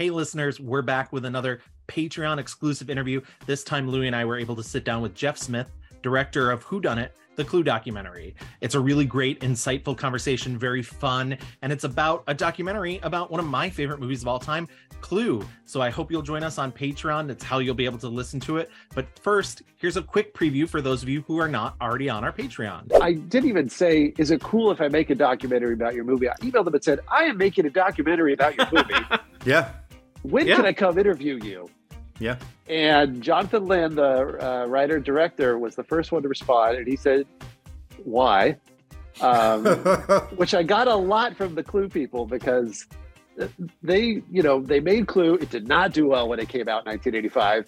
[0.00, 3.20] Hey, listeners, we're back with another Patreon exclusive interview.
[3.44, 6.62] This time, Louie and I were able to sit down with Jeff Smith, director of
[6.62, 8.34] Who Done It, the Clue documentary.
[8.62, 13.40] It's a really great, insightful conversation, very fun, and it's about a documentary about one
[13.40, 14.66] of my favorite movies of all time,
[15.02, 15.46] Clue.
[15.66, 17.26] So I hope you'll join us on Patreon.
[17.26, 18.70] That's how you'll be able to listen to it.
[18.94, 22.24] But first, here's a quick preview for those of you who are not already on
[22.24, 22.90] our Patreon.
[23.02, 26.30] I didn't even say, is it cool if I make a documentary about your movie?
[26.30, 28.94] I emailed them and said, I am making a documentary about your movie.
[29.46, 29.72] Yeah.
[30.22, 30.56] When Yeah.
[30.56, 31.68] can I come interview you?
[32.18, 32.36] Yeah.
[32.68, 36.96] And Jonathan Lynn, the uh, writer director, was the first one to respond, and he
[36.96, 37.26] said,
[38.04, 38.56] "Why?"
[39.20, 39.64] Um,
[40.36, 42.86] which I got a lot from the Clue people because
[43.82, 45.34] they, you know, they made Clue.
[45.34, 47.66] It did not do well when it came out in 1985,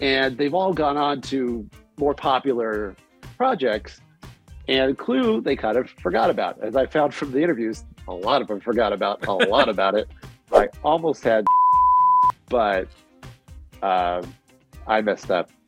[0.00, 2.94] and they've all gone on to more popular
[3.36, 4.00] projects.
[4.68, 6.60] And Clue, they kind of forgot about.
[6.62, 9.94] As I found from the interviews, a lot of them forgot about a lot about
[9.94, 10.08] it.
[10.52, 11.44] I almost had,
[12.52, 12.86] but
[13.82, 14.22] uh,
[14.86, 15.50] I messed up.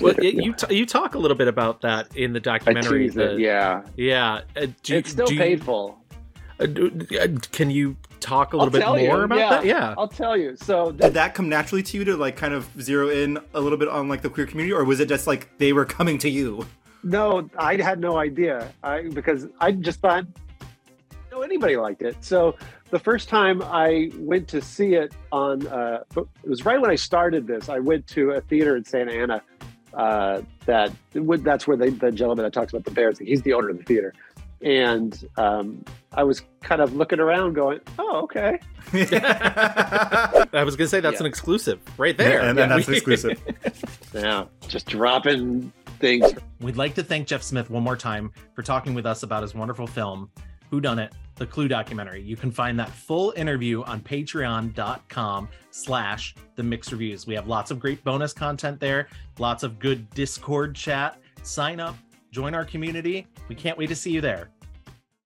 [0.00, 3.04] Well, y- you t- you talk a little bit about that in the documentary.
[3.04, 3.82] teased it, yeah.
[3.96, 4.40] yeah.
[4.56, 5.98] Uh, do, it's still do you- painful.
[6.58, 9.50] uh, do- uh, can you talk a I'll little bit more you, about yeah.
[9.50, 9.64] that?
[9.66, 9.94] Yeah.
[9.98, 10.56] I'll tell you.
[10.56, 13.76] So Did that come naturally to you to like kind of zero in a little
[13.76, 16.30] bit on like the queer community, or was it just like they were coming to
[16.30, 16.66] you?
[17.02, 18.72] No, I had no idea.
[18.82, 20.32] I because I just thought no
[21.50, 22.16] anybody liked it.
[22.20, 22.56] So
[22.90, 26.94] the first time I went to see it on uh, it was right when I
[26.96, 27.68] started this.
[27.68, 29.42] I went to a theater in Santa Ana.
[29.92, 33.18] Uh, that would- that's where the, the gentleman that talks about the bears.
[33.18, 34.14] He's the owner of the theater,
[34.62, 38.60] and um, I was kind of looking around, going, "Oh, okay."
[38.92, 41.20] I was gonna say that's Yeah.
[41.20, 42.40] an exclusive right there.
[42.40, 43.42] and then Yeah, that's we- exclusive.
[44.14, 46.32] Yeah, just dropping things.
[46.60, 49.54] We'd like to thank Jeff Smith one more time for talking with us about his
[49.54, 50.30] wonderful film,
[50.70, 52.22] Who Done It, the Clue documentary.
[52.22, 57.26] You can find that full interview on patreon.com slash the mixed reviews.
[57.26, 61.18] We have lots of great bonus content there, lots of good Discord chat.
[61.42, 61.96] Sign up,
[62.30, 63.26] join our community.
[63.48, 64.50] We can't wait to see you there.